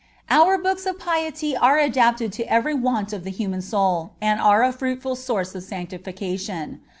[0.31, 4.63] Our books of piety are adapted to every want of the human soul, and are
[4.63, 6.81] a fruitful source of sanctification.